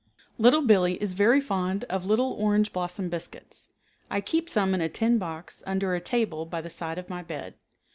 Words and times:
Little 0.39 0.63
Billee 0.63 0.95
is 0.99 1.13
very 1.13 1.39
fond 1.39 1.83
of 1.83 2.07
little 2.07 2.31
orange 2.33 2.73
blossom 2.73 3.07
biscuits. 3.07 3.69
I 4.09 4.19
keep 4.19 4.49
some 4.49 4.73
in 4.73 4.81
a 4.81 4.89
tin 4.89 5.19
box 5.19 5.61
under 5.67 5.93
a 5.93 5.99
table 6.01 6.47
by 6.47 6.59
the 6.61 6.71
side 6.71 6.97
of 6.97 7.07
my 7.07 7.21
bed. 7.21 7.53